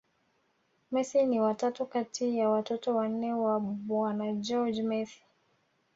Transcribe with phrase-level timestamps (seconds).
[0.91, 5.21] Messi ni wa tatu kati ya watoto wanne wa bwana Jorge Mesi